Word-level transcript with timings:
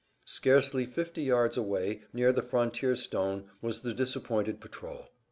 Scarcely 0.25 0.87
fifty 0.87 1.21
yards 1.21 1.57
away, 1.57 2.01
near 2.11 2.33
the 2.33 2.41
frontier 2.41 2.95
stone, 2.95 3.43
was 3.61 3.81
the 3.81 3.93
disappointed 3.93 4.59
patrol. 4.59 5.09